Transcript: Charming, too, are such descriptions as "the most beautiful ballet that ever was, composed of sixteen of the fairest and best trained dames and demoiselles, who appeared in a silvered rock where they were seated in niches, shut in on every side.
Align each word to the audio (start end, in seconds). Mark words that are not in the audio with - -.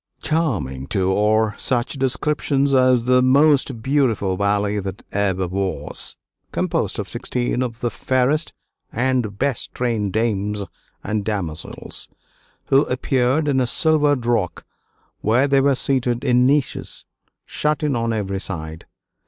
Charming, 0.23 0.87
too, 0.87 1.15
are 1.15 1.53
such 1.59 1.93
descriptions 1.93 2.73
as 2.73 3.03
"the 3.03 3.21
most 3.21 3.83
beautiful 3.83 4.35
ballet 4.35 4.79
that 4.79 5.03
ever 5.11 5.47
was, 5.47 6.17
composed 6.51 6.97
of 6.97 7.07
sixteen 7.07 7.61
of 7.61 7.81
the 7.81 7.91
fairest 7.91 8.51
and 8.91 9.37
best 9.37 9.75
trained 9.75 10.11
dames 10.13 10.63
and 11.03 11.23
demoiselles, 11.23 12.07
who 12.65 12.83
appeared 12.85 13.47
in 13.47 13.59
a 13.61 13.67
silvered 13.67 14.25
rock 14.25 14.65
where 15.19 15.47
they 15.47 15.61
were 15.61 15.75
seated 15.75 16.23
in 16.23 16.47
niches, 16.47 17.05
shut 17.45 17.83
in 17.83 17.95
on 17.95 18.11
every 18.11 18.39
side. 18.39 18.87